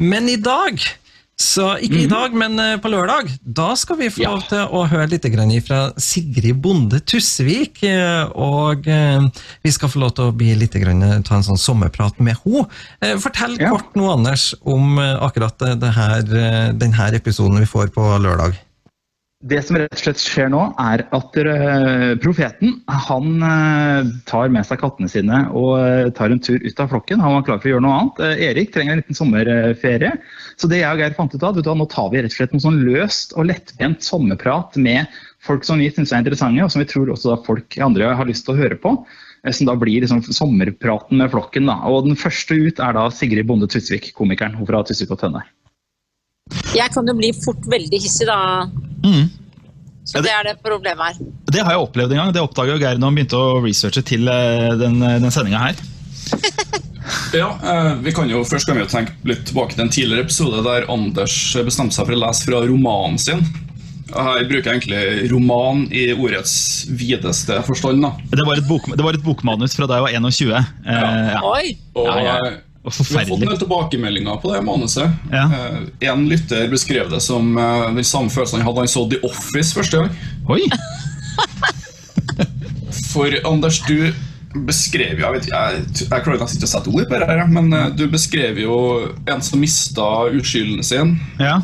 [0.00, 0.80] Men i dag
[1.40, 3.30] så ikke i dag, men eh, på lørdag.
[3.40, 4.30] Da skal vi få Ja.
[4.34, 5.24] lov til å høre litt
[5.64, 7.80] fra Sigrid Bonde Tusvik.
[7.82, 9.20] eh, Og eh,
[9.64, 10.76] vi skal få lov til å bli litt
[11.24, 12.66] ta en sånn sommerprat med henne.
[13.20, 13.70] Fortell Ja.
[13.70, 16.22] kort nå, Anders, om akkurat det, det her,
[16.76, 18.58] den her episoden vi får på lørdag.
[19.40, 22.74] Det som rett og slett skjer nå, er at eh, profeten
[23.06, 27.22] han eh, tar med seg kattene sine og eh, tar en tur ut av flokken.
[27.24, 28.20] Han var klar for å gjøre noe annet.
[28.50, 30.10] Erik trenger en liten sommerferie.
[30.60, 32.64] Så det jeg og Geir fant ut av, nå tar vi rett og slett noe
[32.66, 35.08] sånn løst og lettbent sommerprat med
[35.40, 38.44] folk som vi syns er interessante, og som vi tror også folk andre har lyst
[38.44, 38.92] til å høre på.
[39.56, 41.72] Som da blir liksom sommerpraten med flokken.
[41.72, 41.78] da.
[41.88, 45.46] Og Den første ut er da Sigrid Bonde Tusvik, komikeren fra Tusvik og Tønne.
[46.76, 48.68] Jeg kan jo bli fort veldig hissig, da.
[49.04, 49.28] Mm.
[50.04, 51.14] Så Ja, det- det er det problemet her.
[51.52, 52.32] Det har jeg opplevd en gang.
[52.32, 55.74] Det oppdaga Geir når han begynte å researche til eh, den, den sendinga her.
[57.34, 60.24] Ja, eh, vi kan jo Først kan vi jo tenke litt tilbake til en tidligere
[60.26, 61.34] episode der Anders
[61.66, 63.42] bestemte seg for å lese fra romanen sin.
[64.10, 66.54] Her bruker jeg egentlig roman i ordets
[66.90, 68.02] videste forstand.
[68.02, 68.10] da.
[68.34, 70.50] Det var et, bok, det var et bokmanus fra da jeg var 21.
[70.86, 71.40] Eh, ja.
[71.46, 71.76] Oi!
[71.94, 72.36] Og Ja, ja.
[72.50, 73.48] eh, Vi har fått en forferdelig.
[73.48, 75.10] del tilbakemeldinger på det manuset.
[75.32, 75.42] Ja.
[75.52, 79.18] Eh, en lytter beskrev det som eh, den samme følelsen han hadde han så The
[79.28, 80.14] Office første gang.
[80.48, 80.64] Oi!
[83.12, 84.12] For Anders, du
[84.66, 87.68] beskrev jo Jeg, vet, jeg, jeg klarer nesten ikke å sette ord på det, men
[87.76, 88.78] eh, du beskrev jo
[89.28, 91.18] en som mista uskylden sin.
[91.38, 91.60] Ja.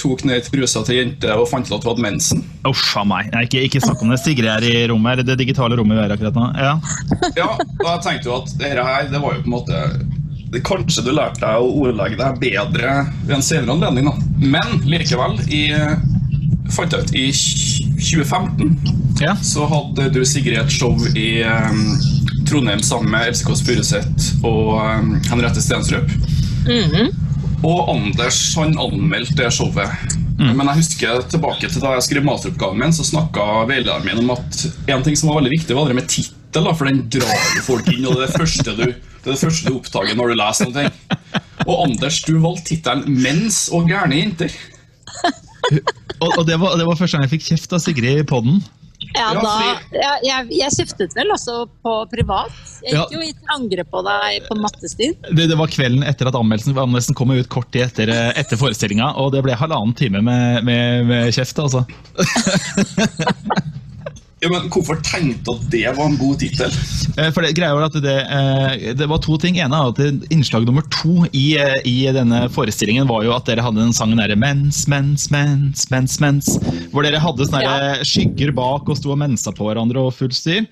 [0.00, 2.44] Tok ned trusa til jente og fant ut at hun hadde mensen.
[2.68, 3.30] Uff a meg.
[3.46, 4.20] Ikke, ikke snakk om det.
[4.22, 6.48] Sigrid er i rommet, her, det digitale rommet vi er akkurat nå.
[6.58, 6.74] Ja.
[7.36, 9.82] Ja, og jeg tenkte jo at det her, det var jo på en måte
[10.50, 14.48] det, Kanskje du lærte deg å ordlegge deg bedre ved en senere anledning, da.
[14.56, 15.68] Men likevel, i
[16.74, 17.26] fant jeg ut i
[18.00, 19.34] 2015 ja.
[19.42, 21.82] så hadde du Sigrid et show i um,
[22.48, 26.10] Trondheim sammen med Else Kåss Furuseth og um, Henriette Stensrup.
[27.66, 30.16] Og Anders han anmeldte det showet.
[30.40, 34.32] Men jeg husker tilbake til da jeg skrev masteroppgaven min, så snakka veilederen min om
[34.32, 37.64] at en ting som var veldig viktig, var det med tittel, for den drar jo
[37.66, 38.06] folk inn.
[38.08, 40.86] og Det er det første du, det det første du oppdager når du leser noe.
[41.66, 44.56] Og Anders, du valgte tittelen 'Mens og gærne jenter'.
[46.20, 48.62] Og, og det, var, det var første gang jeg fikk kjeft av Sigrid i poden.
[49.16, 49.54] Ja, Ja, da,
[49.96, 52.52] ja, jeg, jeg kjeftet vel også på privat.
[52.84, 53.02] Jeg Ja.
[53.08, 55.16] gikk jo i angrep på deg på mattestid.
[55.34, 58.60] Det, det var kvelden etter at anmeldelsen, anmeldelsen kom ut kort tid etter, eh, etter
[58.60, 61.82] forestillinga, og det ble halvannen time med, med, med kjeft, altså.
[64.40, 66.72] Ja, men Hvorfor tenkte du at det var en god tittel?
[67.20, 69.58] Eh, For det, greia var at det, eh, det var to ting.
[69.60, 73.64] ene av at Innslag nummer to i, eh, i denne forestillingen var jo at dere
[73.66, 76.56] hadde den sangen derre mens, mens, mens, mens, mens.
[76.88, 78.00] Hvor dere hadde sånne ja.
[78.06, 80.64] skygger bak og sto og mensa på hverandre og fullt styr.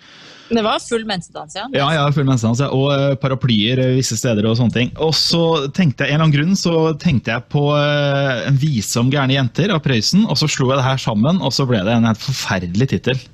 [0.49, 1.67] Det var full mensedans, ja.
[1.77, 2.71] Ja, ja, full mensedans, ja.
[2.73, 4.93] Og paraplyer visse steder og sånne ting.
[4.97, 9.13] Og så tenkte jeg, en eller annen grunn så tenkte jeg på en vise om
[9.13, 11.99] gærne jenter av Prøysen, og så slo jeg det her sammen, og så ble det
[11.99, 13.29] en helt forferdelig tittel.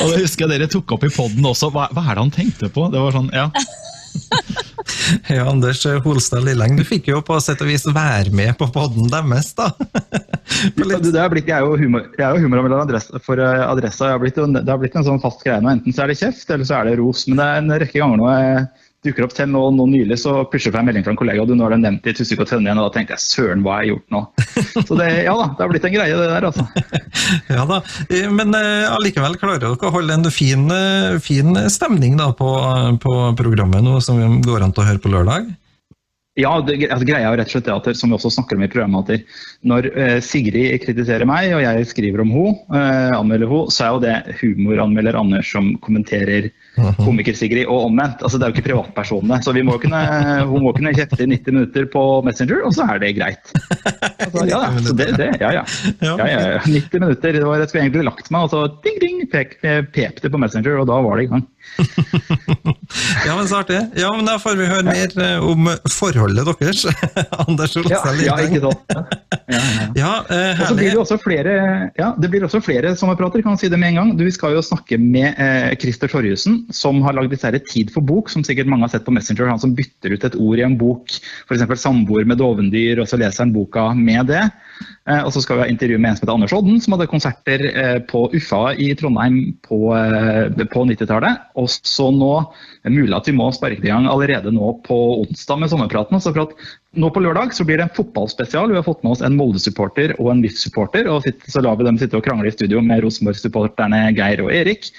[0.00, 1.70] Og det husker jeg dere tok opp i poden også.
[1.74, 2.86] Hva, hva er det han tenkte på?
[2.92, 3.50] Det var sånn, ja.
[5.30, 9.06] Ja, Anders Holstad Lilleng, du fikk jo på sett og vis være med på podden
[9.12, 9.68] deres, da.
[10.80, 13.38] Litt- Det, det er blitt, jeg er jo humor, jeg er jo humoranmelder adresse, for
[13.42, 14.08] eh, Adressa.
[14.10, 15.70] Jeg har blitt, det har blitt en sånn fast greie nå.
[15.76, 17.22] Enten så er det kjeft, eller så er det ros.
[17.30, 18.66] Men det er en rekke ganger nå jeg
[19.06, 21.48] dukker opp til nå, nå nylig, så pusher jeg en melding fra en kollega, og
[21.48, 23.78] du, nå har du nevnt i Tusvik og igjen, og da tenkte jeg søren, hva
[23.78, 24.22] har jeg gjort nå?
[24.90, 26.66] Så det, ja da, det har blitt en greie, det der, altså.
[27.56, 32.18] Ja da, Eh, Men allikevel uh, klarer dere å holde en fin, eh, fin stemning
[32.20, 32.50] da på,
[33.02, 35.48] på programmet nå som går an til å høre på lørdag?
[36.38, 38.68] Ja, det, altså, greia er rett og slett at, som vi også snakker om i
[38.70, 43.74] programmet, at når eh, Sigrid kritiserer meg, og jeg skriver om henne, eh, anmelder henne,
[43.74, 46.46] så er jo det humoranmelder Anders som kommenterer
[47.00, 48.22] komiker-Sigrid, og omvendt.
[48.22, 49.40] Altså, det er jo ikke privatpersonene.
[49.42, 50.04] Så vi må kunne,
[50.46, 53.52] hun må kunne kjefte i 90 minutter på Messenger, og så er det greit.
[54.20, 55.66] Altså, ja, ja, så det, det, ja, ja.
[55.98, 56.62] ja, ja, ja.
[56.62, 57.34] 90 minutter.
[57.34, 59.58] Det var, jeg skulle egentlig lagt meg, og så ding, ding, pek,
[59.90, 61.46] pep det på Messenger, og da var det i gang.
[63.40, 63.78] Men så artig.
[63.96, 66.82] Ja, men da får vi høre mer eh, om forholdet deres.
[67.46, 68.92] Anders Olsen ja ja, ikke sant?
[69.50, 69.60] Ja,
[69.98, 70.10] ja.
[70.30, 71.54] Eh, Og så blir det også flere,
[71.98, 74.12] ja, det blir også flere sommerprater, kan man si det med en gang.
[74.18, 78.04] Du, vi skal jo snakke med eh, Christer Torjussen, som har lagd disse Tid for
[78.06, 79.50] bok, som sikkert mange har sett på Messenger.
[79.50, 81.10] Han som bytter ut et ord i en bok,
[81.48, 81.66] f.eks.
[81.80, 84.44] 'Samboer med dovendyr', og så leser han boka med det.
[85.08, 87.08] Eh, og så skal vi ha intervju med en som heter Anders Odden, som hadde
[87.10, 91.48] konserter eh, på Uffa i Trondheim på, eh, på 90-tallet.
[91.60, 92.32] Og så nå
[92.88, 96.20] mulig at vi må sparke i gang allerede nå på onsdag med sommerpraten.
[96.20, 96.54] Så for at
[96.98, 98.72] nå på lørdag så blir det en fotballspesial.
[98.72, 101.06] Vi har fått med oss en Molde-supporter og en VIF-supporter.
[101.10, 104.90] Og så lar vi dem sitte og krangle i studio med Rosenborg-supporterne Geir og Erik.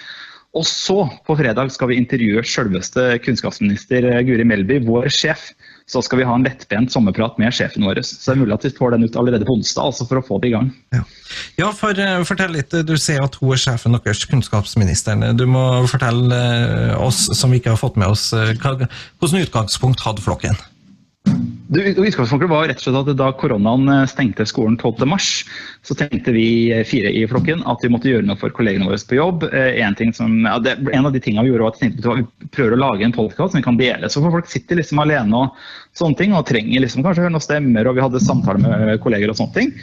[0.52, 5.54] Og så, på fredag, skal vi intervjue selveste kunnskapsminister eh, Guri Melby, vår sjef.
[5.88, 8.02] Så skal vi ha en lettbent sommerprat med sjefen vår.
[8.04, 10.26] Så det er mulig at vi får den ut allerede på onsdag, altså for å
[10.28, 10.68] få det i gang.
[10.96, 11.04] Ja,
[11.60, 12.76] ja for uh, fortell litt.
[12.88, 15.24] Du sier at hun er sjefen deres, kunnskapsministeren.
[15.40, 18.76] Du må fortelle uh, oss som ikke har fått med oss, hva,
[19.20, 20.60] hvordan utgangspunkt hadde flokken?
[21.72, 25.20] Utgangspunktet var rett og slett at Da koronaen eh, stengte skolen 12.3,
[25.88, 26.46] så tenkte vi
[26.76, 29.46] eh, fire i flokken at vi måtte gjøre noe for kollegene våre på jobb.
[29.48, 32.50] Eh, en, som, ja, det, en av de tingene vi gjorde var at vi vi
[32.52, 34.12] prøver å lage en podkast som vi kan dele.
[34.12, 35.64] Så folk sitter liksom alene og
[35.96, 39.32] sånne ting, og trenger liksom kanskje høre noen stemmer, og vi hadde samtaler med kolleger
[39.32, 39.76] og sånne ting.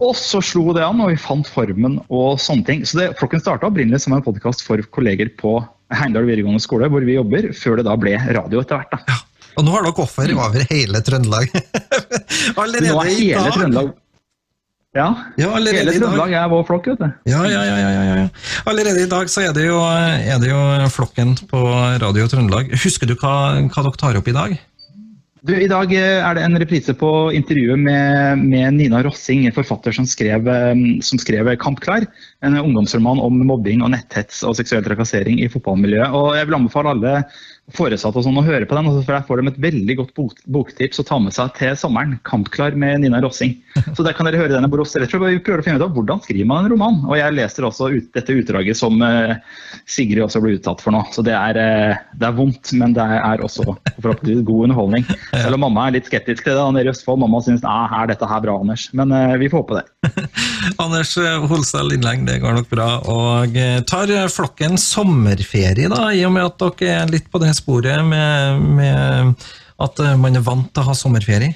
[0.00, 2.86] Og så slo det an, og vi fant formen og sånne ting.
[2.88, 5.58] Så det, Flokken starta opprinnelig som en podkast for kolleger på
[5.92, 8.96] Heimdal videregående skole, hvor vi jobber, før det da ble radio etter hvert.
[8.96, 9.26] da.
[9.56, 11.50] Og nå har dere offer over hele Trøndelag.
[12.60, 13.52] allerede nå er hele i dag.
[13.56, 13.90] Trøndelag
[14.90, 15.06] ja,
[15.38, 16.88] ja hele Trøndelag er vår flokk.
[16.90, 17.10] vet du.
[17.30, 18.24] Ja, ja, ja, ja, ja.
[18.66, 21.60] Allerede i dag så er det, jo, er det jo flokken på
[22.02, 22.72] Radio Trøndelag.
[22.74, 23.36] Husker du hva,
[23.70, 24.58] hva dere tar opp i dag?
[25.46, 29.54] Du, I dag eh, er det en reprise på intervjuet med, med Nina Rossing, en
[29.56, 32.04] forfatter som skrev, eh, som skrev 'Kampklar'.
[32.44, 36.12] En ungdomsroman om mobbing og netthets og seksuell trakassering i fotballmiljøet.
[36.12, 37.14] Og Jeg vil anbefale alle
[37.76, 40.38] foresatte og sånn å høre på den, for der får de et veldig godt bok,
[40.50, 42.18] boktips å ta med seg til sommeren.
[42.26, 43.56] 'Kampklar' med Nina Rossing.
[43.96, 46.48] Så der kan dere høre denne Boros Vi prøver å finne ut av hvordan skriver
[46.48, 46.98] man en roman.
[47.08, 49.36] Og jeg leser også ut, dette utdraget som uh,
[49.90, 51.02] Sigrid også ble utsatt for nå.
[51.14, 55.06] Så det er, uh, det er vondt, men det er også forhåpentligvis god underholdning.
[55.44, 57.22] Selv om mamma er litt skeptisk til det nede i Østfold.
[57.22, 58.88] Mamma syns ah, er dette her bra, Anders.
[58.96, 59.86] Men uh, vi får håpe det.
[60.82, 61.14] Anders
[61.50, 62.88] Holstad Lindleng, det går nok bra.
[63.10, 63.56] Og
[63.88, 68.62] tar flokken sommerferie, da, i og med at dere er litt på det sporet med,
[68.80, 69.34] med
[69.80, 71.54] at eh, man er vant til å ha sommerferie?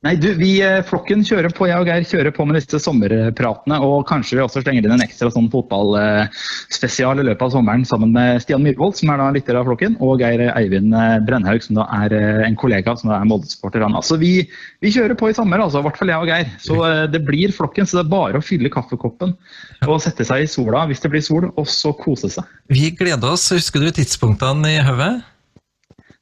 [0.00, 3.76] Nei, du, vi eh, Flokken kjører på, jeg og Geir kjører på med disse sommerpratene.
[3.84, 8.14] Og kanskje vi også slenger inn en ekstra sånn fotballspesial i løpet av sommeren sammen
[8.14, 11.82] med Stian Myhrvold, som er da lytter av Flokken, og Geir Eivind eh, Brennhaug, som
[11.82, 12.16] da er
[12.46, 13.84] en kollega som da er Molde-supporter.
[13.90, 14.32] Altså, vi,
[14.80, 16.56] vi, kjører på i sommer, altså, i hvert fall jeg og Geir.
[16.64, 16.80] Så
[17.12, 17.84] det blir Flokken.
[17.84, 19.36] Så det er bare å fylle kaffekoppen
[19.84, 22.48] og sette seg i sola hvis det blir sol, og så kose seg.
[22.72, 23.50] Vi gleder oss.
[23.52, 25.18] Husker du tidspunktene i hodet?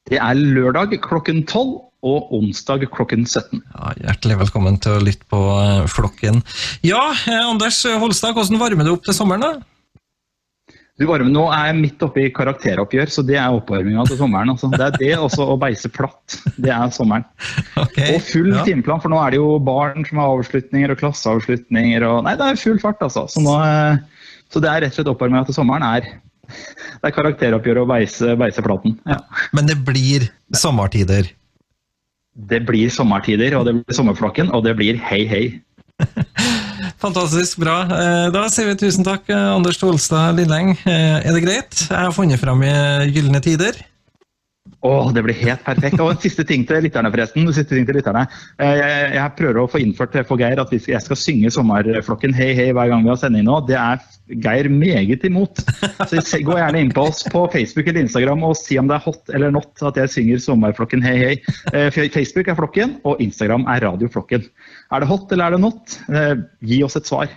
[0.08, 3.62] Det er lørdag klokken tolv og onsdag klokken 17.
[3.72, 6.44] Ja, hjertelig velkommen til å lytte på uh, Flokken.
[6.86, 9.42] Ja, eh, Anders Holstad, hvordan varmer du opp til sommeren?
[9.42, 10.76] da?
[10.98, 14.50] Du varmer, Nå er jeg midt oppe i karakteroppgjør, så det er oppvarminga til sommeren.
[14.50, 14.70] Altså.
[14.72, 16.38] Det er det også å beise platt.
[16.58, 17.26] Det er sommeren.
[17.78, 18.64] Okay, og full ja.
[18.66, 22.02] timeplan, for nå er det jo barn som har avslutninger og klasseavslutninger.
[22.02, 23.28] Og, nei, det er full fart, altså.
[23.30, 26.08] Så, nå, eh, så det er rett og slett oppvarminga til sommeren er
[26.48, 28.96] det er karakteroppgjør og beise, beise platen.
[29.06, 29.20] Ja.
[29.54, 31.30] Men det blir sommertider?
[32.38, 35.44] Det blir sommertider, og det blir sommerflokken, og det blir hei, hei.
[37.02, 37.80] Fantastisk bra.
[37.90, 40.76] Eh, da sier vi tusen takk, eh, Anders Tolstad Lindeng.
[40.86, 41.74] Eh, er det greit?
[41.88, 42.72] Jeg har funnet fram i
[43.14, 43.78] gylne tider.
[44.86, 45.98] Å, det blir helt perfekt.
[45.98, 47.48] Og en siste ting til lytterne, forresten.
[47.50, 48.22] Siste ting til lytterne.
[48.62, 52.68] Jeg, jeg prøver å få innført for Geir at jeg skal synge sommerflokken hei, hei
[52.76, 53.58] hver gang vi har sending nå.
[53.66, 53.98] Det er
[54.44, 55.64] Geir meget imot.
[56.06, 59.06] Så gå gjerne inn på oss på Facebook eller Instagram og si om det er
[59.08, 61.34] hot eller not at jeg synger sommerflokken hei, hei.
[61.72, 64.46] Eh, Facebook er Flokken, og Instagram er Radio Flokken.
[64.94, 65.98] Er det hot eller er det not?
[66.06, 66.34] Eh,
[66.70, 67.32] gi oss et svar.